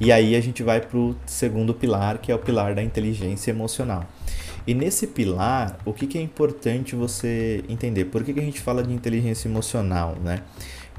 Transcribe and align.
E 0.00 0.12
aí 0.12 0.36
a 0.36 0.40
gente 0.40 0.62
vai 0.62 0.80
para 0.80 0.96
o 0.96 1.16
segundo 1.26 1.74
pilar, 1.74 2.18
que 2.18 2.30
é 2.30 2.34
o 2.34 2.38
pilar 2.38 2.74
da 2.74 2.82
inteligência 2.82 3.50
emocional. 3.50 4.06
E 4.66 4.74
nesse 4.74 5.06
pilar, 5.06 5.78
o 5.84 5.92
que, 5.92 6.06
que 6.06 6.18
é 6.18 6.20
importante 6.20 6.94
você 6.94 7.64
entender? 7.68 8.04
Por 8.04 8.22
que, 8.22 8.34
que 8.34 8.40
a 8.40 8.42
gente 8.42 8.60
fala 8.60 8.82
de 8.82 8.92
inteligência 8.92 9.48
emocional, 9.48 10.14
né? 10.22 10.42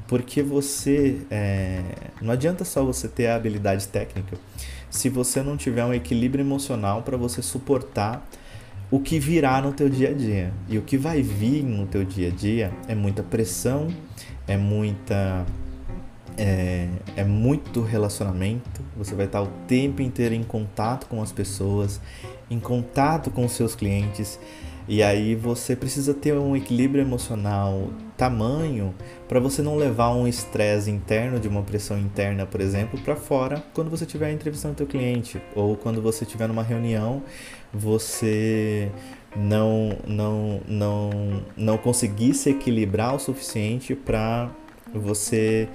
Porque 0.08 0.42
você. 0.42 1.18
É... 1.30 1.82
Não 2.20 2.32
adianta 2.32 2.64
só 2.64 2.84
você 2.84 3.06
ter 3.06 3.28
a 3.28 3.36
habilidade 3.36 3.86
técnica 3.86 4.36
se 4.90 5.08
você 5.08 5.40
não 5.40 5.56
tiver 5.56 5.84
um 5.84 5.94
equilíbrio 5.94 6.42
emocional 6.42 7.02
para 7.02 7.16
você 7.16 7.40
suportar 7.40 8.28
o 8.90 8.98
que 8.98 9.20
virá 9.20 9.62
no 9.62 9.72
teu 9.72 9.88
dia 9.88 10.10
a 10.10 10.12
dia. 10.12 10.52
E 10.68 10.76
o 10.76 10.82
que 10.82 10.98
vai 10.98 11.22
vir 11.22 11.62
no 11.62 11.86
teu 11.86 12.04
dia 12.04 12.26
a 12.26 12.30
dia 12.32 12.72
é 12.88 12.94
muita 12.94 13.22
pressão, 13.22 13.86
é 14.48 14.56
muita 14.56 15.46
é, 16.36 16.88
é 17.16 17.24
muito 17.24 17.82
relacionamento. 17.82 18.82
Você 18.96 19.14
vai 19.14 19.26
estar 19.26 19.42
o 19.42 19.48
tempo 19.66 20.02
inteiro 20.02 20.34
em 20.34 20.42
contato 20.42 21.06
com 21.06 21.22
as 21.22 21.32
pessoas, 21.32 22.00
em 22.50 22.58
contato 22.58 23.30
com 23.30 23.44
os 23.44 23.52
seus 23.52 23.74
clientes. 23.74 24.38
E 24.88 25.02
aí 25.02 25.34
você 25.34 25.76
precisa 25.76 26.12
ter 26.12 26.34
um 26.34 26.56
equilíbrio 26.56 27.02
emocional 27.02 27.90
tamanho 28.16 28.94
para 29.28 29.38
você 29.38 29.62
não 29.62 29.76
levar 29.76 30.10
um 30.10 30.26
estresse 30.26 30.90
interno 30.90 31.38
de 31.38 31.48
uma 31.48 31.62
pressão 31.62 31.98
interna, 31.98 32.44
por 32.44 32.60
exemplo, 32.60 33.00
para 33.00 33.14
fora 33.16 33.62
quando 33.72 33.88
você 33.88 34.04
estiver 34.04 34.32
entrevistando 34.32 34.74
teu 34.74 34.86
cliente 34.86 35.40
ou 35.54 35.76
quando 35.76 36.02
você 36.02 36.24
estiver 36.24 36.48
numa 36.48 36.62
reunião, 36.62 37.22
você 37.72 38.90
não 39.36 39.96
não 40.06 40.60
não 40.66 41.10
não 41.56 41.78
conseguir 41.78 42.34
se 42.34 42.50
equilibrar 42.50 43.14
o 43.14 43.18
suficiente 43.18 43.94
para 43.94 44.50
você 44.92 45.68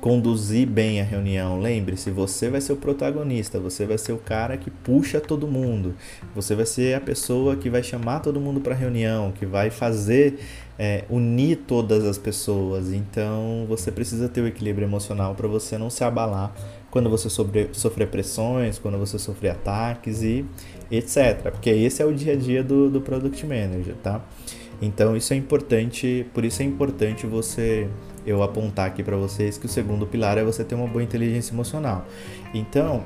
conduzir 0.00 0.66
bem 0.66 1.00
a 1.00 1.04
reunião. 1.04 1.60
Lembre-se, 1.60 2.10
você 2.10 2.48
vai 2.48 2.60
ser 2.60 2.72
o 2.72 2.76
protagonista, 2.76 3.60
você 3.60 3.84
vai 3.84 3.98
ser 3.98 4.12
o 4.12 4.18
cara 4.18 4.56
que 4.56 4.70
puxa 4.70 5.20
todo 5.20 5.46
mundo, 5.46 5.94
você 6.34 6.54
vai 6.54 6.66
ser 6.66 6.94
a 6.94 7.00
pessoa 7.00 7.56
que 7.56 7.68
vai 7.68 7.82
chamar 7.82 8.20
todo 8.20 8.40
mundo 8.40 8.60
para 8.60 8.74
a 8.74 8.76
reunião, 8.76 9.32
que 9.32 9.44
vai 9.44 9.70
fazer 9.70 10.38
é, 10.78 11.04
unir 11.10 11.56
todas 11.66 12.04
as 12.04 12.16
pessoas. 12.16 12.92
Então 12.92 13.66
você 13.68 13.92
precisa 13.92 14.28
ter 14.28 14.40
o 14.40 14.46
equilíbrio 14.46 14.86
emocional 14.86 15.34
para 15.34 15.46
você 15.46 15.76
não 15.76 15.90
se 15.90 16.02
abalar 16.02 16.52
quando 16.90 17.08
você 17.08 17.28
sofrer 17.28 18.08
pressões, 18.08 18.78
quando 18.78 18.98
você 18.98 19.18
sofrer 19.18 19.50
ataques 19.50 20.22
e 20.22 20.44
etc. 20.90 21.50
Porque 21.52 21.70
esse 21.70 22.02
é 22.02 22.06
o 22.06 22.12
dia 22.12 22.32
a 22.32 22.36
dia 22.36 22.64
do, 22.64 22.90
do 22.90 23.00
Product 23.00 23.46
Manager, 23.46 23.94
tá? 24.02 24.24
Então 24.82 25.14
isso 25.14 25.32
é 25.34 25.36
importante, 25.36 26.26
por 26.32 26.44
isso 26.44 26.62
é 26.62 26.64
importante 26.64 27.26
você 27.26 27.86
eu 28.30 28.42
apontar 28.42 28.86
aqui 28.86 29.02
para 29.02 29.16
vocês 29.16 29.58
que 29.58 29.66
o 29.66 29.68
segundo 29.68 30.06
pilar 30.06 30.38
é 30.38 30.44
você 30.44 30.64
ter 30.64 30.74
uma 30.74 30.86
boa 30.86 31.02
inteligência 31.02 31.52
emocional. 31.52 32.06
Então, 32.54 33.02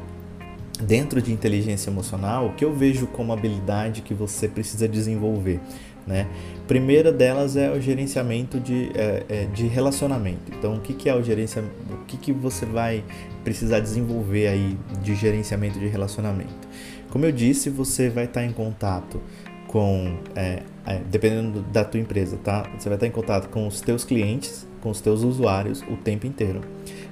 dentro 0.80 1.22
de 1.22 1.32
inteligência 1.32 1.90
emocional, 1.90 2.46
o 2.46 2.52
que 2.54 2.64
eu 2.64 2.74
vejo 2.74 3.06
como 3.06 3.32
habilidade 3.32 4.02
que 4.02 4.14
você 4.14 4.48
precisa 4.48 4.88
desenvolver? 4.88 5.60
Né? 6.06 6.26
Primeira 6.68 7.10
delas 7.10 7.56
é 7.56 7.70
o 7.70 7.80
gerenciamento 7.80 8.60
de, 8.60 8.90
é, 8.94 9.22
é, 9.28 9.44
de 9.46 9.66
relacionamento. 9.66 10.52
Então, 10.56 10.76
o 10.76 10.80
que, 10.80 10.92
que 10.92 11.08
é 11.08 11.14
o 11.14 11.22
gerenciamento? 11.22 11.74
O 11.90 12.04
que, 12.04 12.16
que 12.16 12.32
você 12.32 12.66
vai 12.66 13.02
precisar 13.42 13.80
desenvolver 13.80 14.48
aí 14.48 14.76
de 15.02 15.14
gerenciamento 15.14 15.78
de 15.78 15.86
relacionamento? 15.86 16.68
Como 17.08 17.24
eu 17.24 17.32
disse, 17.32 17.70
você 17.70 18.10
vai 18.10 18.24
estar 18.24 18.44
em 18.44 18.52
contato 18.52 19.20
com, 19.68 20.18
é, 20.36 20.62
é, 20.86 21.00
dependendo 21.10 21.62
da 21.62 21.84
tua 21.84 21.98
empresa, 21.98 22.36
tá? 22.36 22.68
Você 22.78 22.88
vai 22.88 22.96
estar 22.96 23.06
em 23.06 23.10
contato 23.10 23.48
com 23.48 23.66
os 23.66 23.80
teus 23.80 24.04
clientes, 24.04 24.66
com 24.84 24.90
os 24.90 25.00
teus 25.00 25.22
usuários 25.22 25.82
o 25.90 25.96
tempo 25.96 26.26
inteiro. 26.26 26.60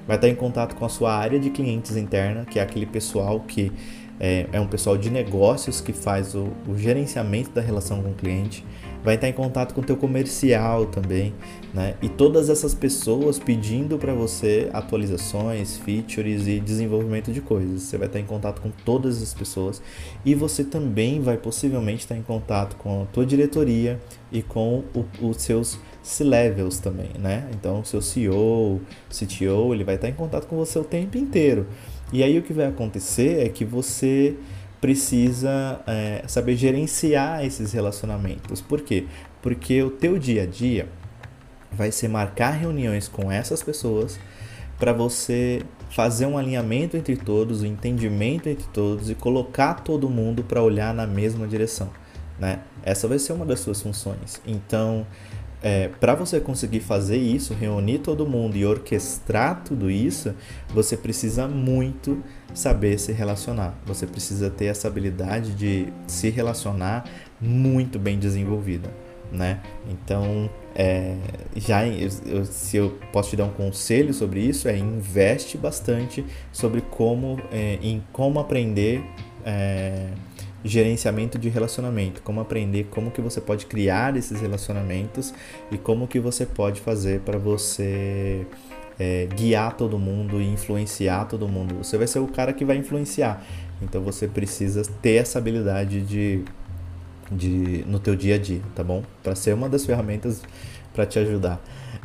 Vai 0.07 0.15
estar 0.15 0.29
em 0.29 0.35
contato 0.35 0.75
com 0.75 0.85
a 0.85 0.89
sua 0.89 1.13
área 1.13 1.39
de 1.39 1.49
clientes 1.49 1.97
interna, 1.97 2.45
que 2.45 2.59
é 2.59 2.61
aquele 2.61 2.85
pessoal 2.85 3.39
que 3.41 3.71
é, 4.19 4.47
é 4.53 4.61
um 4.61 4.67
pessoal 4.67 4.95
de 4.95 5.09
negócios 5.09 5.81
que 5.81 5.91
faz 5.91 6.35
o, 6.35 6.49
o, 6.67 6.77
gerenciamento 6.77 7.49
da 7.49 7.61
relação 7.61 8.01
com 8.01 8.11
o 8.11 8.13
cliente, 8.13 8.63
vai 9.03 9.15
estar 9.15 9.27
em 9.27 9.33
contato 9.33 9.73
com 9.73 9.81
o 9.81 9.83
teu 9.83 9.97
comercial 9.97 10.85
também, 10.85 11.33
né? 11.73 11.95
E 12.01 12.07
todas 12.07 12.49
essas 12.49 12.73
pessoas 12.73 13.39
pedindo 13.39 13.97
para 13.97 14.13
você 14.13 14.69
atualizações, 14.71 15.77
features 15.77 16.47
e 16.47 16.59
desenvolvimento 16.59 17.31
de 17.31 17.41
coisas. 17.41 17.81
Você 17.81 17.97
vai 17.97 18.07
estar 18.07 18.19
em 18.19 18.25
contato 18.25 18.61
com 18.61 18.69
todas 18.85 19.21
as 19.21 19.33
pessoas 19.33 19.81
e 20.23 20.35
você 20.35 20.63
também 20.63 21.19
vai 21.19 21.35
possivelmente 21.35 22.03
estar 22.03 22.15
em 22.15 22.21
contato 22.21 22.75
com 22.77 23.03
a 23.03 23.05
tua 23.07 23.25
diretoria 23.25 23.99
e 24.31 24.41
com 24.41 24.83
o, 24.93 25.27
os 25.27 25.37
seus 25.41 25.79
C-levels 26.03 26.79
também, 26.79 27.09
né? 27.17 27.49
Então, 27.53 27.79
o 27.79 27.85
seu 27.85 28.01
CEO, 28.01 28.81
CTO, 29.09 29.73
ele 29.73 29.83
vai 29.83 29.95
estar 29.95 30.09
em 30.09 30.13
contato 30.13 30.45
com 30.45 30.57
você 30.57 30.77
o 30.77 30.83
tempo 30.83 31.17
inteiro. 31.17 31.65
E 32.11 32.21
aí 32.21 32.37
o 32.37 32.43
que 32.43 32.53
vai 32.53 32.67
acontecer 32.67 33.43
é 33.43 33.49
que 33.49 33.65
você 33.65 34.35
precisa 34.79 35.79
é, 35.87 36.23
saber 36.27 36.57
gerenciar 36.57 37.43
esses 37.45 37.71
relacionamentos. 37.71 38.59
Por 38.59 38.81
quê? 38.81 39.05
Porque 39.41 39.81
o 39.81 39.89
teu 39.89 40.19
dia 40.19 40.43
a 40.43 40.45
dia 40.45 40.89
vai 41.71 41.89
ser 41.89 42.09
marcar 42.09 42.51
reuniões 42.51 43.07
com 43.07 43.31
essas 43.31 43.63
pessoas 43.63 44.19
para 44.77 44.91
você 44.91 45.61
fazer 45.89 46.25
um 46.25 46.37
alinhamento 46.37 46.97
entre 46.97 47.15
todos, 47.15 47.61
um 47.61 47.65
entendimento 47.65 48.49
entre 48.49 48.65
todos 48.73 49.09
e 49.09 49.15
colocar 49.15 49.75
todo 49.75 50.09
mundo 50.09 50.43
para 50.43 50.61
olhar 50.61 50.93
na 50.93 51.07
mesma 51.07 51.47
direção, 51.47 51.89
né? 52.37 52.59
Essa 52.83 53.07
vai 53.07 53.19
ser 53.19 53.31
uma 53.31 53.45
das 53.45 53.61
suas 53.61 53.81
funções. 53.81 54.41
Então, 54.45 55.07
é, 55.63 55.87
para 55.87 56.13
você 56.13 56.41
conseguir 56.41 56.81
fazer 56.81 57.15
isso, 57.15 57.53
reunir 57.53 57.99
todo 57.99 58.27
mundo 58.27 58.57
e 58.57 58.65
orquestrar 58.65 59.63
tudo 59.63 59.89
isso, 59.89 60.35
você 60.73 60.97
precisa 60.97 61.47
muito 61.47 62.21
saber 62.53 62.99
se 62.99 63.13
relacionar. 63.13 63.73
Você 63.85 64.05
precisa 64.05 64.49
ter 64.49 64.65
essa 64.65 64.89
habilidade 64.89 65.53
de 65.53 65.87
se 66.05 66.29
relacionar 66.29 67.05
muito 67.39 67.97
bem 67.97 68.19
desenvolvida, 68.19 68.91
né? 69.31 69.61
Então, 69.89 70.49
é, 70.75 71.15
já 71.55 71.87
eu, 71.87 72.43
se 72.43 72.75
eu 72.75 72.99
posso 73.13 73.29
te 73.29 73.37
dar 73.37 73.45
um 73.45 73.53
conselho 73.53 74.13
sobre 74.13 74.41
isso, 74.41 74.67
é 74.67 74.77
investe 74.77 75.57
bastante 75.57 76.25
sobre 76.51 76.81
como, 76.81 77.39
é, 77.53 77.79
em 77.81 78.03
como 78.11 78.37
aprender 78.37 79.01
é, 79.45 80.09
gerenciamento 80.63 81.37
de 81.37 81.49
relacionamento, 81.49 82.21
como 82.21 82.39
aprender 82.39 82.85
como 82.89 83.11
que 83.11 83.21
você 83.21 83.41
pode 83.41 83.65
criar 83.65 84.15
esses 84.15 84.39
relacionamentos 84.39 85.33
e 85.71 85.77
como 85.77 86.07
que 86.07 86.19
você 86.19 86.45
pode 86.45 86.79
fazer 86.79 87.19
para 87.21 87.37
você 87.37 88.45
é, 88.99 89.27
guiar 89.35 89.75
todo 89.75 89.99
mundo 89.99 90.41
e 90.41 90.45
influenciar 90.45 91.25
todo 91.25 91.47
mundo. 91.47 91.75
Você 91.83 91.97
vai 91.97 92.07
ser 92.07 92.19
o 92.19 92.27
cara 92.27 92.53
que 92.53 92.63
vai 92.63 92.77
influenciar. 92.77 93.43
Então 93.81 94.01
você 94.01 94.27
precisa 94.27 94.83
ter 95.01 95.15
essa 95.15 95.37
habilidade 95.39 96.01
de, 96.01 96.43
de 97.31 97.83
no 97.87 97.99
teu 97.99 98.15
dia 98.15 98.35
a 98.35 98.37
dia, 98.37 98.61
tá 98.73 98.83
bom? 98.83 99.03
Para 99.21 99.35
ser 99.35 99.53
uma 99.53 99.67
das 99.67 99.85
ferramentas 99.85 100.41
para 100.93 101.05
te 101.05 101.19
ajudar. 101.19 101.61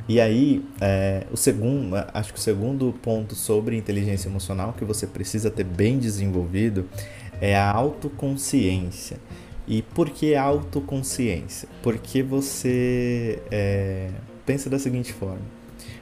E 0.09 0.21
aí, 0.21 0.65
é, 0.81 1.27
o 1.31 1.37
segundo, 1.37 1.95
acho 2.15 2.33
que 2.33 2.39
o 2.39 2.43
segundo 2.43 2.95
ponto 3.03 3.35
sobre 3.35 3.77
inteligência 3.77 4.29
emocional 4.29 4.73
que 4.73 4.85
você 4.85 5.07
precisa 5.07 5.51
ter 5.51 5.65
bem 5.65 5.99
desenvolvido 5.99 6.89
é 7.41 7.57
a 7.57 7.71
autoconsciência. 7.71 9.19
E 9.67 9.83
por 9.83 10.09
que 10.09 10.35
autoconsciência? 10.35 11.69
Porque 11.83 12.23
você 12.23 13.43
é, 13.51 14.11
pensa 14.47 14.71
da 14.71 14.79
seguinte 14.79 15.13
forma: 15.13 15.43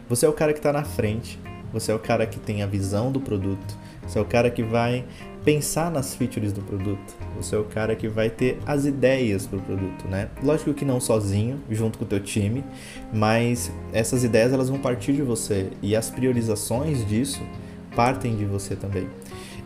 você 0.08 0.24
é 0.24 0.28
o 0.28 0.32
cara 0.32 0.52
que 0.52 0.60
está 0.60 0.72
na 0.72 0.84
frente, 0.84 1.38
você 1.72 1.90
é 1.90 1.94
o 1.94 1.98
cara 1.98 2.26
que 2.26 2.38
tem 2.38 2.62
a 2.62 2.66
visão 2.66 3.10
do 3.10 3.20
produto, 3.20 3.76
você 4.06 4.18
é 4.18 4.22
o 4.22 4.24
cara 4.24 4.50
que 4.50 4.62
vai 4.62 5.04
pensar 5.44 5.90
nas 5.92 6.14
features 6.14 6.52
do 6.52 6.60
produto, 6.60 7.16
você 7.36 7.54
é 7.54 7.58
o 7.58 7.64
cara 7.64 7.94
que 7.94 8.08
vai 8.08 8.28
ter 8.28 8.58
as 8.66 8.84
ideias 8.84 9.46
do 9.46 9.58
produto, 9.58 10.06
né? 10.08 10.28
Lógico 10.42 10.74
que 10.74 10.84
não 10.84 11.00
sozinho, 11.00 11.60
junto 11.70 11.98
com 11.98 12.04
o 12.04 12.08
teu 12.08 12.20
time, 12.20 12.64
mas 13.12 13.70
essas 13.92 14.24
ideias 14.24 14.52
elas 14.52 14.68
vão 14.68 14.78
partir 14.78 15.12
de 15.12 15.22
você 15.22 15.70
e 15.82 15.94
as 15.94 16.10
priorizações 16.10 17.06
disso 17.06 17.40
partem 17.94 18.36
de 18.36 18.44
você 18.44 18.74
também. 18.74 19.08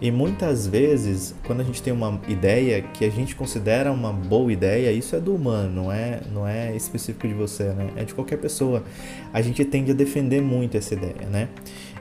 E 0.00 0.10
muitas 0.10 0.66
vezes, 0.66 1.34
quando 1.46 1.60
a 1.60 1.64
gente 1.64 1.82
tem 1.82 1.92
uma 1.92 2.18
ideia 2.26 2.80
que 2.80 3.04
a 3.04 3.10
gente 3.10 3.36
considera 3.36 3.92
uma 3.92 4.10
boa 4.10 4.50
ideia, 4.50 4.90
isso 4.90 5.14
é 5.14 5.20
do 5.20 5.34
humano, 5.34 5.82
não 5.82 5.92
é, 5.92 6.20
não 6.32 6.48
é 6.48 6.74
específico 6.74 7.28
de 7.28 7.34
você, 7.34 7.64
né? 7.64 7.90
É 7.96 8.04
de 8.04 8.14
qualquer 8.14 8.38
pessoa. 8.38 8.82
A 9.30 9.42
gente 9.42 9.62
tende 9.62 9.90
a 9.90 9.94
defender 9.94 10.40
muito 10.40 10.74
essa 10.76 10.94
ideia, 10.94 11.26
né? 11.30 11.48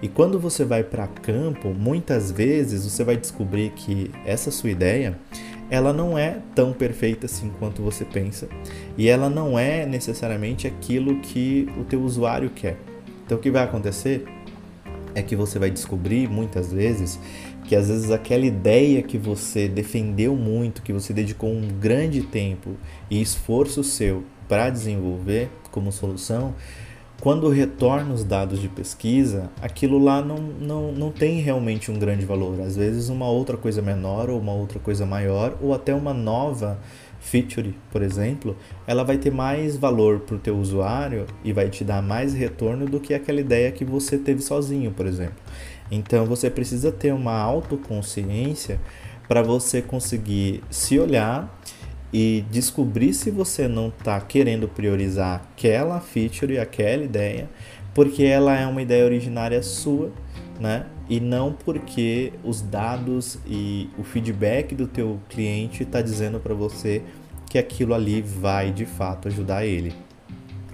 E 0.01 0.07
quando 0.07 0.39
você 0.39 0.63
vai 0.63 0.81
para 0.81 1.07
campo, 1.07 1.73
muitas 1.73 2.31
vezes 2.31 2.85
você 2.85 3.03
vai 3.03 3.17
descobrir 3.17 3.71
que 3.71 4.09
essa 4.25 4.49
sua 4.49 4.69
ideia, 4.69 5.19
ela 5.69 5.91
não 5.91 6.17
é 6.17 6.37
tão 6.55 6.71
perfeita 6.71 7.25
assim 7.25 7.51
quanto 7.59 7.81
você 7.81 8.05
pensa, 8.05 8.47
e 8.97 9.09
ela 9.09 9.29
não 9.29 9.59
é 9.59 9.85
necessariamente 9.85 10.65
aquilo 10.65 11.19
que 11.19 11.67
o 11.77 11.83
teu 11.83 12.01
usuário 12.01 12.49
quer. 12.49 12.77
Então 13.25 13.37
o 13.37 13.41
que 13.41 13.51
vai 13.51 13.63
acontecer 13.63 14.23
é 15.19 15.24
que 15.24 15.36
você 15.36 15.60
vai 15.60 15.69
descobrir 15.69 16.30
muitas 16.30 16.71
vezes 16.71 17.19
que 17.66 17.75
às 17.75 17.88
vezes 17.88 18.10
aquela 18.10 18.45
ideia 18.45 19.04
que 19.04 19.18
você 19.18 19.68
defendeu 19.68 20.36
muito, 20.36 20.81
que 20.81 20.92
você 20.92 21.13
dedicou 21.13 21.51
um 21.51 21.68
grande 21.68 22.21
tempo 22.24 22.75
e 23.12 23.21
esforço 23.21 23.83
seu 23.83 24.24
para 24.48 24.71
desenvolver 24.71 25.50
como 25.69 25.92
solução, 25.92 26.56
quando 27.21 27.50
retorna 27.50 28.13
os 28.13 28.24
dados 28.24 28.60
de 28.60 28.68
pesquisa, 28.68 29.51
aquilo 29.62 30.04
lá 30.04 30.21
não, 30.21 30.38
não, 30.38 30.92
não 30.92 31.12
tem 31.12 31.42
realmente 31.42 31.92
um 31.92 32.00
grande 32.00 32.25
valor. 32.25 32.60
Às 32.62 32.75
vezes 32.75 33.10
uma 33.10 33.30
outra 33.30 33.57
coisa 33.57 33.81
menor 33.81 34.30
ou 34.30 34.39
uma 34.39 34.54
outra 34.54 34.80
coisa 34.80 35.06
maior 35.06 35.56
ou 35.62 35.74
até 35.74 35.94
uma 35.94 36.13
nova 36.13 36.80
feature, 37.19 37.75
por 37.92 38.01
exemplo, 38.01 38.56
ela 38.88 39.04
vai 39.04 39.18
ter 39.18 39.31
mais 39.31 39.75
valor 39.75 40.19
para 40.21 40.36
o 40.36 40.39
teu 40.39 40.57
usuário 40.57 41.25
e 41.44 41.51
vai 41.51 41.69
te 41.69 41.83
dar 41.83 42.01
mais 42.01 42.33
retorno 42.33 42.86
do 42.86 43.00
que 43.00 43.13
aquela 43.13 43.39
ideia 43.39 43.71
que 43.71 43.86
você 43.86 44.18
teve 44.18 44.42
sozinho, 44.42 44.92
por 44.92 45.06
exemplo. 45.06 45.38
Então 45.92 46.25
você 46.25 46.50
precisa 46.50 46.92
ter 46.92 47.13
uma 47.13 47.38
autoconsciência 47.38 48.80
para 49.27 49.42
você 49.42 49.81
conseguir 49.81 50.63
se 50.69 50.98
olhar 50.98 51.60
e 52.12 52.44
descobrir 52.50 53.13
se 53.13 53.30
você 53.30 53.68
não 53.68 53.89
está 53.89 54.19
querendo 54.19 54.68
priorizar 54.68 55.42
aquela 55.54 56.00
feature, 56.00 56.57
aquela 56.57 57.04
ideia, 57.04 57.48
porque 57.94 58.24
ela 58.24 58.57
é 58.57 58.66
uma 58.66 58.81
ideia 58.81 59.06
originária 59.06 59.62
sua, 59.62 60.12
né? 60.59 60.85
E 61.09 61.19
não 61.19 61.53
porque 61.53 62.33
os 62.44 62.61
dados 62.61 63.39
e 63.47 63.89
o 63.97 64.03
feedback 64.03 64.75
do 64.75 64.88
teu 64.88 65.19
cliente 65.29 65.83
está 65.83 66.01
dizendo 66.01 66.39
para 66.39 66.53
você 66.53 67.01
que 67.50 67.57
aquilo 67.57 67.94
ali 67.94 68.21
vai 68.21 68.71
de 68.71 68.85
fato 68.85 69.27
ajudar 69.27 69.65
ele. 69.65 69.95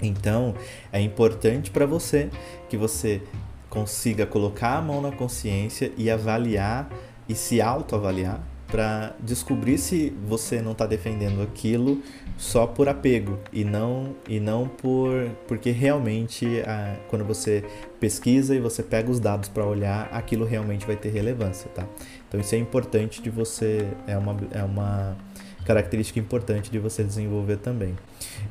Então, 0.01 0.53
é 0.91 0.99
importante 0.99 1.71
para 1.71 1.85
você 1.85 2.29
que 2.69 2.75
você 2.75 3.21
consiga 3.69 4.25
colocar 4.25 4.77
a 4.77 4.81
mão 4.81 5.01
na 5.01 5.11
consciência 5.11 5.91
e 5.97 6.09
avaliar 6.09 6.89
e 7.29 7.35
se 7.35 7.61
autoavaliar 7.61 8.54
para 8.67 9.15
descobrir 9.19 9.77
se 9.77 10.11
você 10.27 10.61
não 10.61 10.71
está 10.71 10.85
defendendo 10.85 11.41
aquilo 11.41 12.01
só 12.37 12.65
por 12.65 12.89
apego 12.89 13.39
e 13.53 13.63
não 13.63 14.15
e 14.27 14.39
não 14.39 14.67
por 14.67 15.29
porque 15.47 15.71
realmente 15.71 16.61
ah, 16.65 16.97
quando 17.09 17.23
você 17.23 17.63
pesquisa 17.99 18.55
e 18.55 18.59
você 18.59 18.81
pega 18.81 19.09
os 19.09 19.19
dados 19.19 19.47
para 19.49 19.65
olhar 19.65 20.09
aquilo 20.11 20.45
realmente 20.45 20.85
vai 20.85 20.95
ter 20.95 21.09
relevância 21.09 21.69
tá? 21.73 21.87
Então 22.27 22.39
isso 22.39 22.55
é 22.55 22.57
importante 22.57 23.21
de 23.21 23.29
você 23.29 23.87
é 24.07 24.17
uma 24.17 24.35
é 24.51 24.63
uma 24.63 25.15
característica 25.63 26.19
importante 26.19 26.69
de 26.69 26.77
você 26.77 27.03
desenvolver 27.03 27.57
também. 27.57 27.95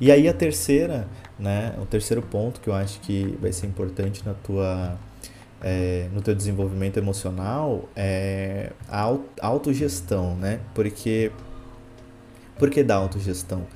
E 0.00 0.10
aí 0.10 0.28
a 0.28 0.32
terceira 0.32 1.08
né 1.38 1.74
o 1.80 1.86
terceiro 1.86 2.22
ponto 2.22 2.60
que 2.60 2.68
eu 2.68 2.74
acho 2.74 3.00
que 3.00 3.36
vai 3.40 3.52
ser 3.52 3.66
importante 3.66 4.24
na 4.24 4.34
tua 4.34 4.96
é, 5.62 6.08
no 6.12 6.20
teu 6.20 6.34
desenvolvimento 6.34 6.98
emocional 6.98 7.88
é 7.96 8.70
a 8.88 9.10
autogestão, 9.40 10.36
né? 10.36 10.60
Porque 10.74 11.32
por 12.58 12.70
que 12.70 12.82
da 12.82 12.96
autogestão? 12.96 13.66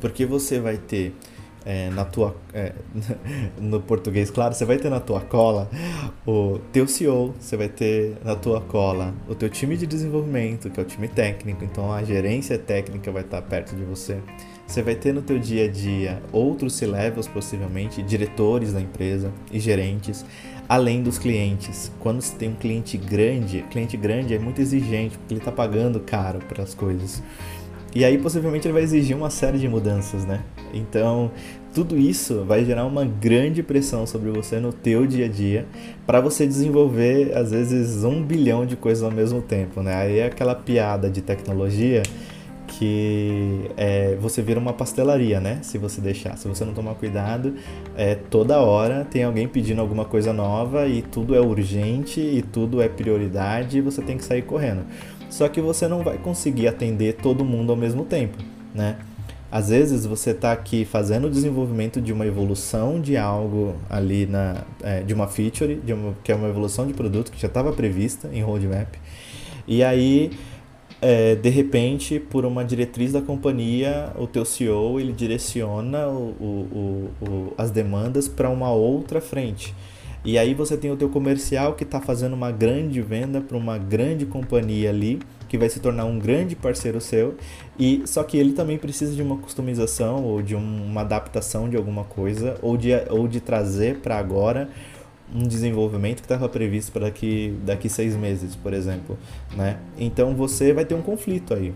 Porque 0.00 0.26
você 0.26 0.60
vai 0.60 0.76
ter 0.76 1.14
é, 1.66 1.90
na 1.90 2.04
tua 2.04 2.36
é, 2.54 2.72
no 3.58 3.80
português, 3.80 4.30
claro, 4.30 4.54
você 4.54 4.64
vai 4.64 4.78
ter 4.78 4.88
na 4.88 5.00
tua 5.00 5.20
cola 5.20 5.68
o 6.24 6.60
teu 6.72 6.86
CEO, 6.86 7.34
você 7.40 7.56
vai 7.56 7.68
ter 7.68 8.16
na 8.24 8.36
tua 8.36 8.60
cola 8.60 9.12
o 9.28 9.34
teu 9.34 9.48
time 9.48 9.76
de 9.76 9.84
desenvolvimento, 9.84 10.70
que 10.70 10.78
é 10.78 10.82
o 10.82 10.86
time 10.86 11.08
técnico, 11.08 11.64
então 11.64 11.92
a 11.92 12.04
gerência 12.04 12.56
técnica 12.56 13.10
vai 13.10 13.22
estar 13.22 13.42
perto 13.42 13.74
de 13.74 13.82
você. 13.84 14.18
Você 14.66 14.82
vai 14.82 14.94
ter 14.94 15.12
no 15.12 15.22
teu 15.22 15.38
dia 15.38 15.64
a 15.64 15.68
dia 15.68 16.22
outros 16.32 16.74
C-levels 16.74 17.28
possivelmente, 17.28 18.02
diretores 18.02 18.72
da 18.72 18.80
empresa 18.80 19.32
e 19.50 19.60
gerentes 19.60 20.24
além 20.68 21.02
dos 21.02 21.18
clientes. 21.18 21.90
Quando 22.00 22.20
você 22.20 22.34
tem 22.36 22.48
um 22.48 22.54
cliente 22.54 22.96
grande, 22.96 23.64
cliente 23.70 23.96
grande 23.96 24.34
é 24.34 24.38
muito 24.38 24.60
exigente, 24.60 25.16
porque 25.18 25.34
ele 25.34 25.40
está 25.40 25.52
pagando 25.52 26.00
caro 26.00 26.40
para 26.48 26.62
as 26.62 26.74
coisas. 26.74 27.22
E 27.94 28.04
aí 28.04 28.18
possivelmente 28.18 28.66
ele 28.66 28.74
vai 28.74 28.82
exigir 28.82 29.16
uma 29.16 29.30
série 29.30 29.58
de 29.58 29.66
mudanças, 29.68 30.26
né? 30.26 30.42
Então, 30.74 31.30
tudo 31.72 31.96
isso 31.96 32.44
vai 32.44 32.64
gerar 32.64 32.84
uma 32.84 33.04
grande 33.04 33.62
pressão 33.62 34.06
sobre 34.06 34.30
você 34.30 34.60
no 34.60 34.72
teu 34.72 35.06
dia 35.06 35.24
a 35.24 35.28
dia 35.28 35.66
para 36.06 36.20
você 36.20 36.46
desenvolver 36.46 37.34
às 37.34 37.50
vezes 37.52 38.04
um 38.04 38.22
bilhão 38.22 38.66
de 38.66 38.76
coisas 38.76 39.02
ao 39.02 39.10
mesmo 39.10 39.40
tempo, 39.40 39.82
né? 39.82 39.94
Aí 39.94 40.18
é 40.18 40.26
aquela 40.26 40.54
piada 40.54 41.08
de 41.08 41.22
tecnologia 41.22 42.02
que 42.78 43.70
é, 43.76 44.16
você 44.20 44.42
vira 44.42 44.60
uma 44.60 44.72
pastelaria, 44.72 45.40
né? 45.40 45.60
Se 45.62 45.78
você 45.78 46.00
deixar, 46.00 46.36
se 46.36 46.46
você 46.46 46.64
não 46.64 46.74
tomar 46.74 46.94
cuidado, 46.94 47.54
é, 47.96 48.14
toda 48.14 48.60
hora 48.60 49.04
tem 49.04 49.24
alguém 49.24 49.48
pedindo 49.48 49.80
alguma 49.80 50.04
coisa 50.04 50.32
nova 50.32 50.86
e 50.86 51.00
tudo 51.00 51.34
é 51.34 51.40
urgente 51.40 52.20
e 52.20 52.42
tudo 52.42 52.82
é 52.82 52.88
prioridade 52.88 53.78
e 53.78 53.80
você 53.80 54.02
tem 54.02 54.18
que 54.18 54.24
sair 54.24 54.42
correndo. 54.42 54.84
Só 55.30 55.48
que 55.48 55.60
você 55.60 55.88
não 55.88 56.02
vai 56.02 56.18
conseguir 56.18 56.68
atender 56.68 57.14
todo 57.14 57.44
mundo 57.44 57.70
ao 57.70 57.76
mesmo 57.76 58.04
tempo, 58.04 58.36
né? 58.74 58.96
Às 59.50 59.70
vezes 59.70 60.04
você 60.04 60.32
está 60.32 60.52
aqui 60.52 60.84
fazendo 60.84 61.28
o 61.28 61.30
desenvolvimento 61.30 62.00
de 62.00 62.12
uma 62.12 62.26
evolução 62.26 63.00
de 63.00 63.16
algo 63.16 63.76
ali 63.88 64.26
na 64.26 64.64
é, 64.82 65.02
de 65.02 65.14
uma 65.14 65.28
feature, 65.28 65.76
de 65.76 65.94
uma, 65.94 66.14
que 66.22 66.30
é 66.30 66.34
uma 66.34 66.48
evolução 66.48 66.86
de 66.86 66.92
produto 66.92 67.32
que 67.32 67.40
já 67.40 67.48
estava 67.48 67.72
prevista 67.72 68.28
em 68.32 68.42
roadmap. 68.42 68.94
E 69.66 69.82
aí 69.82 70.30
é, 71.00 71.34
de 71.34 71.50
repente, 71.50 72.18
por 72.18 72.46
uma 72.46 72.64
diretriz 72.64 73.12
da 73.12 73.20
companhia, 73.20 74.12
o 74.18 74.26
teu 74.26 74.44
CEO 74.44 74.98
ele 74.98 75.12
direciona 75.12 76.08
o, 76.08 76.34
o, 76.40 77.10
o, 77.20 77.54
as 77.58 77.70
demandas 77.70 78.28
para 78.28 78.48
uma 78.48 78.70
outra 78.70 79.20
frente. 79.20 79.74
E 80.24 80.38
aí 80.38 80.54
você 80.54 80.76
tem 80.76 80.90
o 80.90 80.96
teu 80.96 81.08
comercial 81.08 81.74
que 81.74 81.84
está 81.84 82.00
fazendo 82.00 82.32
uma 82.32 82.50
grande 82.50 83.00
venda 83.00 83.40
para 83.40 83.56
uma 83.56 83.78
grande 83.78 84.26
companhia 84.26 84.90
ali, 84.90 85.20
que 85.48 85.56
vai 85.56 85.68
se 85.68 85.78
tornar 85.78 86.04
um 86.06 86.18
grande 86.18 86.56
parceiro 86.56 87.00
seu, 87.00 87.36
e 87.78 88.02
só 88.06 88.24
que 88.24 88.36
ele 88.36 88.52
também 88.52 88.76
precisa 88.76 89.14
de 89.14 89.22
uma 89.22 89.36
customização 89.36 90.24
ou 90.24 90.42
de 90.42 90.56
uma 90.56 91.02
adaptação 91.02 91.68
de 91.68 91.76
alguma 91.76 92.02
coisa, 92.02 92.56
ou 92.60 92.76
de, 92.76 92.90
ou 93.08 93.28
de 93.28 93.38
trazer 93.38 93.98
para 93.98 94.18
agora 94.18 94.68
um 95.34 95.46
desenvolvimento 95.46 96.16
que 96.16 96.24
estava 96.24 96.48
previsto 96.48 96.92
para 96.92 97.02
daqui, 97.02 97.56
daqui 97.64 97.88
seis 97.88 98.16
meses, 98.16 98.54
por 98.54 98.72
exemplo. 98.72 99.18
Né? 99.54 99.78
Então 99.98 100.34
você 100.34 100.72
vai 100.72 100.84
ter 100.84 100.94
um 100.94 101.02
conflito 101.02 101.54
aí. 101.54 101.72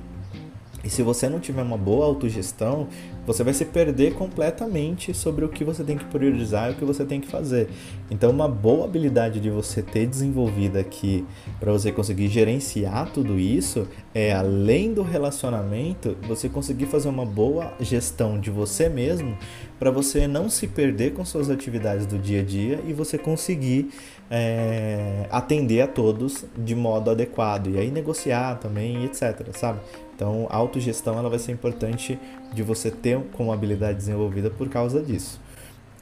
E 0.82 0.88
se 0.88 1.02
você 1.02 1.28
não 1.28 1.38
tiver 1.38 1.62
uma 1.62 1.76
boa 1.76 2.06
autogestão, 2.06 2.88
você 3.26 3.44
vai 3.44 3.52
se 3.52 3.66
perder 3.66 4.14
completamente 4.14 5.12
sobre 5.12 5.44
o 5.44 5.48
que 5.48 5.62
você 5.62 5.84
tem 5.84 5.98
que 5.98 6.06
priorizar 6.06 6.70
e 6.70 6.72
o 6.72 6.76
que 6.76 6.84
você 6.84 7.04
tem 7.04 7.20
que 7.20 7.28
fazer. 7.28 7.68
Então, 8.10 8.30
uma 8.30 8.48
boa 8.48 8.86
habilidade 8.86 9.40
de 9.40 9.50
você 9.50 9.82
ter 9.82 10.06
desenvolvida 10.06 10.80
aqui 10.80 11.26
para 11.58 11.70
você 11.70 11.92
conseguir 11.92 12.28
gerenciar 12.28 13.12
tudo 13.12 13.38
isso 13.38 13.86
é, 14.14 14.32
além 14.32 14.94
do 14.94 15.02
relacionamento, 15.02 16.16
você 16.26 16.48
conseguir 16.48 16.86
fazer 16.86 17.10
uma 17.10 17.26
boa 17.26 17.74
gestão 17.78 18.40
de 18.40 18.50
você 18.50 18.88
mesmo 18.88 19.36
para 19.80 19.90
você 19.90 20.28
não 20.28 20.50
se 20.50 20.66
perder 20.66 21.14
com 21.14 21.24
suas 21.24 21.48
atividades 21.48 22.04
do 22.04 22.18
dia 22.18 22.42
a 22.42 22.44
dia 22.44 22.80
e 22.86 22.92
você 22.92 23.16
conseguir 23.16 23.90
é, 24.30 25.26
atender 25.30 25.80
a 25.80 25.86
todos 25.86 26.44
de 26.54 26.74
modo 26.74 27.10
adequado 27.10 27.68
e 27.70 27.78
aí 27.78 27.90
negociar 27.90 28.56
também, 28.56 29.06
etc, 29.06 29.48
sabe? 29.56 29.80
Então, 30.14 30.46
a 30.50 30.56
autogestão 30.58 31.18
ela 31.18 31.30
vai 31.30 31.38
ser 31.38 31.52
importante 31.52 32.18
de 32.52 32.62
você 32.62 32.90
ter 32.90 33.18
como 33.32 33.50
habilidade 33.50 33.96
desenvolvida 33.96 34.50
por 34.50 34.68
causa 34.68 35.02
disso. 35.02 35.40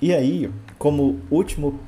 E 0.02 0.12
aí, 0.12 0.50
como 0.76 1.20
último, 1.30 1.78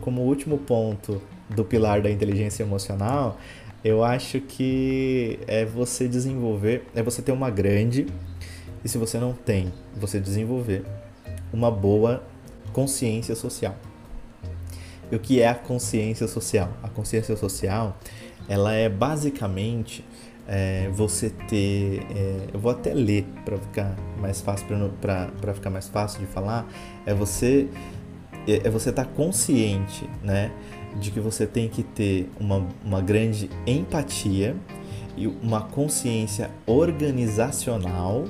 como 0.00 0.22
último 0.22 0.56
ponto 0.56 1.20
do 1.50 1.62
pilar 1.62 2.00
da 2.00 2.10
inteligência 2.10 2.62
emocional, 2.62 3.38
eu 3.84 4.02
acho 4.02 4.40
que 4.40 5.38
é 5.46 5.66
você 5.66 6.08
desenvolver, 6.08 6.86
é 6.94 7.02
você 7.02 7.20
ter 7.20 7.32
uma 7.32 7.50
grande, 7.50 8.06
e 8.82 8.88
se 8.88 8.96
você 8.96 9.18
não 9.18 9.34
tem, 9.34 9.70
você 9.94 10.18
desenvolver 10.18 10.84
uma 11.54 11.70
boa 11.70 12.22
consciência 12.72 13.36
social. 13.36 13.76
E 15.10 15.14
o 15.14 15.20
que 15.20 15.40
é 15.40 15.48
a 15.48 15.54
consciência 15.54 16.26
social? 16.26 16.68
A 16.82 16.88
consciência 16.88 17.36
social, 17.36 17.96
ela 18.48 18.72
é 18.72 18.88
basicamente 18.88 20.04
é, 20.48 20.90
você 20.92 21.30
ter. 21.30 22.06
É, 22.14 22.48
eu 22.52 22.58
vou 22.58 22.72
até 22.72 22.92
ler 22.92 23.24
para 23.44 23.56
ficar 23.56 23.96
mais 24.20 24.40
fácil 24.40 24.66
para 25.00 25.54
ficar 25.54 25.70
mais 25.70 25.88
fácil 25.88 26.20
de 26.20 26.26
falar. 26.26 26.66
É 27.06 27.14
você 27.14 27.68
é, 28.46 28.66
é 28.66 28.70
você 28.70 28.90
estar 28.90 29.04
tá 29.04 29.10
consciente, 29.10 30.08
né, 30.22 30.50
de 30.98 31.10
que 31.10 31.20
você 31.20 31.46
tem 31.46 31.68
que 31.68 31.82
ter 31.82 32.28
uma, 32.38 32.66
uma 32.84 33.00
grande 33.00 33.48
empatia 33.66 34.56
e 35.16 35.26
uma 35.26 35.62
consciência 35.62 36.50
organizacional 36.66 38.24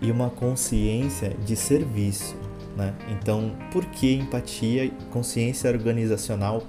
e 0.00 0.10
uma 0.10 0.30
consciência 0.30 1.36
de 1.44 1.54
serviço, 1.56 2.34
né? 2.80 2.94
Então, 3.10 3.52
por 3.70 3.84
que 3.84 4.14
empatia, 4.14 4.90
consciência 5.10 5.70
organizacional 5.70 6.62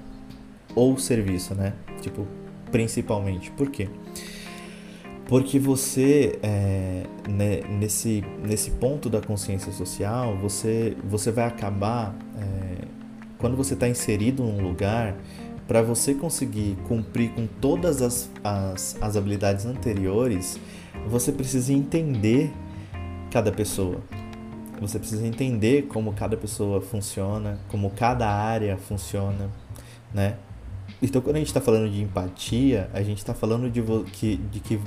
ou 0.75 0.98
serviço, 0.98 1.56
né? 1.56 1.74
Tipo, 2.01 2.27
principalmente, 2.70 3.50
por 3.51 3.70
quê? 3.70 3.88
Porque 5.25 5.58
você, 5.58 6.38
é, 6.44 7.03
né, 7.30 7.62
nesse, 7.80 8.22
nesse 8.44 8.72
ponto 8.72 9.10
da 9.10 9.22
consciência 9.22 9.72
social, 9.72 10.38
você, 10.38 10.98
você 11.06 11.32
vai 11.32 11.46
acabar, 11.46 12.13
é, 12.38 12.86
quando 13.38 13.56
você 13.56 13.74
está 13.74 13.88
inserido 13.88 14.44
num 14.44 14.62
lugar, 14.62 15.15
para 15.65 15.82
você 15.82 16.13
conseguir 16.13 16.75
cumprir 16.86 17.32
com 17.32 17.48
todas 17.48 18.01
as, 18.01 18.30
as, 18.44 18.98
as 19.00 19.15
habilidades 19.15 19.65
anteriores, 19.65 20.60
você 21.08 21.32
precisa 21.32 21.72
entender 21.72 22.51
cada 23.32 23.53
pessoa. 23.53 24.01
Você 24.81 24.97
precisa 24.97 25.25
entender 25.25 25.83
como 25.83 26.11
cada 26.13 26.35
pessoa 26.35 26.81
funciona, 26.81 27.59
como 27.69 27.91
cada 27.91 28.27
área 28.27 28.75
funciona, 28.77 29.51
né? 30.11 30.38
Então, 31.00 31.21
quando 31.21 31.35
a 31.35 31.39
gente 31.39 31.50
está 31.50 31.61
falando 31.61 31.89
de 31.89 32.01
empatia, 32.01 32.89
a 32.91 33.01
gente 33.03 33.19
está 33.19 33.33
falando 33.33 33.69
de 33.69 33.81
que, 34.11 34.38
de 34.38 34.59
que 34.59 34.79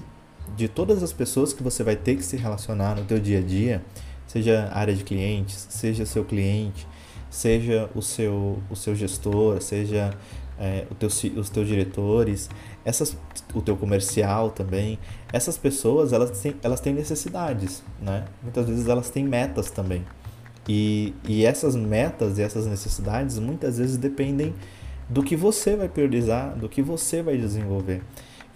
de 0.57 0.69
todas 0.69 1.03
as 1.03 1.13
pessoas 1.13 1.53
que 1.53 1.63
você 1.63 1.85
vai 1.85 1.97
ter 1.97 2.17
que 2.17 2.25
se 2.25 2.37
relacionar 2.37 2.97
no 2.97 3.05
teu 3.05 3.21
dia 3.21 3.39
a 3.39 3.43
dia, 3.43 3.85
seja 4.27 4.69
área 4.73 4.95
de 4.95 5.05
clientes, 5.05 5.67
seja 5.71 6.05
seu 6.05 6.25
cliente, 6.25 6.87
seja 7.31 7.89
o 7.95 8.03
seu, 8.03 8.59
o 8.69 8.77
seu 8.77 8.95
gestor, 8.95 9.63
seja 9.63 10.13
é, 10.59 10.87
teu, 10.99 11.09
os 11.09 11.51
teus 11.51 11.67
diretores, 11.67 12.49
essas, 12.85 13.17
o 13.55 13.61
teu 13.61 13.77
comercial 13.77 14.51
também, 14.51 14.99
essas 15.33 15.57
pessoas 15.57 16.13
elas 16.13 16.41
têm, 16.41 16.55
elas 16.63 16.81
têm 16.81 16.93
necessidades, 16.93 17.83
né? 18.01 18.25
Muitas 18.43 18.67
vezes 18.67 18.89
elas 18.89 19.11
têm 19.11 19.25
metas 19.25 19.71
também. 19.71 20.05
E, 20.69 21.15
e 21.29 21.45
essas 21.45 21.77
metas 21.77 22.39
e 22.39 22.43
essas 22.43 22.67
necessidades 22.67 23.39
muitas 23.39 23.79
vezes 23.79 23.97
dependem 23.97 24.55
do 25.09 25.23
que 25.23 25.37
você 25.37 25.77
vai 25.77 25.89
priorizar, 25.89 26.57
do 26.57 26.69
que 26.69 26.81
você 26.81 27.23
vai 27.23 27.37
desenvolver. 27.37 28.03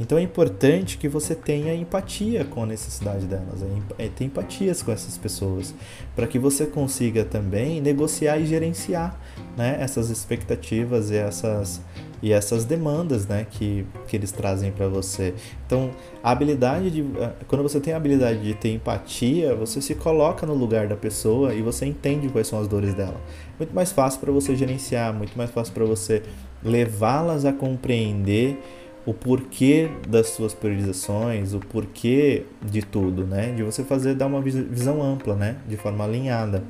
Então 0.01 0.17
é 0.17 0.23
importante 0.23 0.97
que 0.97 1.09
você 1.09 1.35
tenha 1.35 1.75
empatia 1.75 2.45
com 2.45 2.63
a 2.63 2.67
necessidade 2.67 3.27
delas, 3.27 3.63
é, 3.99 4.05
é 4.07 4.09
ter 4.09 4.25
empatias 4.25 4.81
com 4.81 4.93
essas 4.93 5.19
pessoas, 5.19 5.75
para 6.15 6.27
que 6.27 6.39
você 6.39 6.67
consiga 6.67 7.25
também 7.25 7.81
negociar 7.81 8.39
e 8.39 8.47
gerenciar 8.47 9.19
né, 9.57 9.77
essas 9.81 10.09
expectativas 10.09 11.11
e 11.11 11.17
essas, 11.17 11.81
e 12.23 12.33
essas 12.33 12.65
demandas 12.65 13.27
né, 13.27 13.45
que, 13.51 13.85
que 14.07 14.17
eles 14.17 14.31
trazem 14.31 14.71
para 14.71 14.87
você. 14.87 15.35
Então, 15.67 15.91
a 16.23 16.31
habilidade 16.31 16.91
de. 16.91 17.05
Quando 17.49 17.63
você 17.63 17.81
tem 17.81 17.93
a 17.93 17.97
habilidade 17.97 18.41
de 18.41 18.55
ter 18.55 18.73
empatia, 18.73 19.55
você 19.57 19.81
se 19.81 19.97
coloca 19.97 20.47
no 20.47 20.55
lugar 20.55 20.87
da 20.87 20.97
pessoa 20.97 21.53
e 21.53 21.61
você 21.61 21.87
entende 21.87 22.29
quais 22.29 22.47
são 22.47 22.61
as 22.61 22.69
dores 22.69 22.95
dela. 22.95 23.21
Muito 23.59 23.75
mais 23.75 23.91
fácil 23.91 24.21
para 24.21 24.31
você 24.31 24.55
gerenciar, 24.55 25.13
muito 25.13 25.37
mais 25.37 25.51
fácil 25.51 25.75
para 25.75 25.85
você 25.85 26.23
levá-las 26.63 27.45
a 27.45 27.53
compreender 27.53 28.61
o 29.09 29.15
porquê 29.15 29.89
das 30.07 30.29
suas 30.29 30.53
priorizações, 30.53 31.55
o 31.55 31.61
porquê 31.61 32.45
de 32.63 32.83
tudo, 32.83 33.27
né? 33.27 33.53
De 33.53 33.63
você 33.63 33.83
fazer 33.83 34.15
dar 34.15 34.27
uma 34.27 34.43
visão 34.43 35.03
ampla, 35.03 35.35
né? 35.35 35.57
De 35.67 35.79
forma 35.79 36.05
alinhada. 36.05 36.63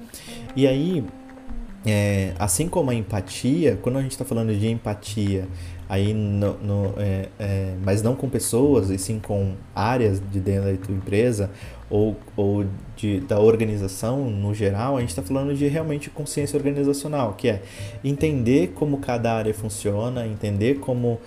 E 0.54 0.64
aí, 0.64 1.04
é, 1.84 2.34
assim 2.38 2.68
como 2.68 2.92
a 2.92 2.94
empatia, 2.94 3.76
quando 3.82 3.98
a 3.98 4.02
gente 4.02 4.12
está 4.12 4.24
falando 4.24 4.56
de 4.56 4.68
empatia, 4.68 5.48
aí 5.88 6.14
no, 6.14 6.54
no 6.58 6.94
é, 6.98 7.28
é, 7.40 7.74
mas 7.84 8.02
não 8.02 8.14
com 8.14 8.28
pessoas, 8.28 8.88
e 8.88 8.98
sim 8.98 9.18
com 9.18 9.54
áreas 9.74 10.22
de 10.30 10.38
dentro 10.38 10.70
da 10.70 10.76
tua 10.76 10.94
empresa 10.94 11.50
ou, 11.90 12.16
ou 12.36 12.66
de, 12.96 13.20
da 13.20 13.40
organização 13.40 14.30
no 14.30 14.54
geral, 14.54 14.96
a 14.96 15.00
gente 15.00 15.10
está 15.10 15.22
falando 15.22 15.54
de 15.54 15.66
realmente 15.66 16.10
consciência 16.10 16.56
organizacional, 16.56 17.34
que 17.34 17.48
é 17.48 17.62
entender 18.04 18.74
como 18.74 18.98
cada 18.98 19.32
área 19.32 19.54
funciona, 19.54 20.26
entender 20.26 20.78
como 20.80 21.18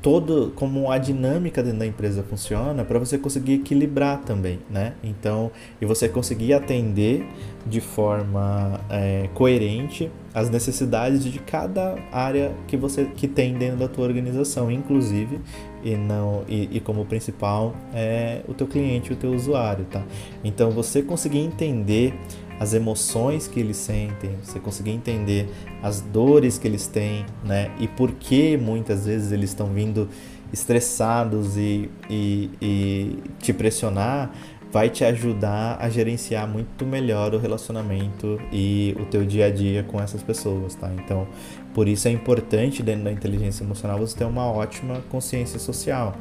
todo 0.00 0.52
como 0.54 0.90
a 0.90 0.98
dinâmica 0.98 1.62
dentro 1.62 1.80
da 1.80 1.86
empresa 1.86 2.22
funciona 2.22 2.84
para 2.84 2.98
você 2.98 3.18
conseguir 3.18 3.54
equilibrar 3.54 4.18
também, 4.22 4.60
né? 4.70 4.94
Então, 5.02 5.50
e 5.80 5.86
você 5.86 6.08
conseguir 6.08 6.52
atender 6.52 7.26
de 7.66 7.80
forma 7.80 8.80
é, 8.88 9.28
coerente 9.34 10.10
as 10.32 10.48
necessidades 10.50 11.24
de 11.24 11.38
cada 11.40 11.96
área 12.12 12.52
que 12.66 12.76
você 12.76 13.06
que 13.06 13.26
tem 13.26 13.54
dentro 13.54 13.78
da 13.78 13.88
tua 13.88 14.06
organização, 14.06 14.70
inclusive 14.70 15.40
e 15.82 15.96
não 15.96 16.44
e, 16.48 16.76
e 16.76 16.80
como 16.80 17.04
principal 17.04 17.74
é 17.92 18.42
o 18.46 18.54
teu 18.54 18.66
cliente, 18.66 19.12
o 19.12 19.16
teu 19.16 19.32
usuário, 19.32 19.84
tá? 19.86 20.04
Então, 20.44 20.70
você 20.70 21.02
conseguir 21.02 21.40
entender 21.40 22.14
as 22.58 22.74
emoções 22.74 23.46
que 23.46 23.60
eles 23.60 23.76
sentem, 23.76 24.30
você 24.42 24.58
conseguir 24.58 24.90
entender 24.90 25.48
as 25.82 26.00
dores 26.00 26.58
que 26.58 26.66
eles 26.66 26.86
têm, 26.86 27.24
né? 27.44 27.70
E 27.78 27.86
por 27.86 28.12
que 28.12 28.56
muitas 28.56 29.06
vezes 29.06 29.32
eles 29.32 29.50
estão 29.50 29.66
vindo 29.68 30.08
estressados 30.52 31.56
e, 31.56 31.90
e, 32.08 32.50
e 32.60 33.22
te 33.40 33.52
pressionar, 33.52 34.32
vai 34.70 34.90
te 34.90 35.04
ajudar 35.04 35.78
a 35.80 35.88
gerenciar 35.88 36.46
muito 36.46 36.84
melhor 36.84 37.34
o 37.34 37.38
relacionamento 37.38 38.38
e 38.52 38.94
o 39.00 39.04
teu 39.06 39.24
dia 39.24 39.46
a 39.46 39.50
dia 39.50 39.82
com 39.82 40.00
essas 40.00 40.22
pessoas, 40.22 40.74
tá? 40.74 40.90
Então, 40.94 41.26
por 41.74 41.88
isso 41.88 42.08
é 42.08 42.10
importante 42.10 42.82
dentro 42.82 43.04
da 43.04 43.12
inteligência 43.12 43.64
emocional 43.64 43.98
você 43.98 44.18
ter 44.18 44.24
uma 44.24 44.46
ótima 44.50 45.02
consciência 45.08 45.58
social. 45.58 46.14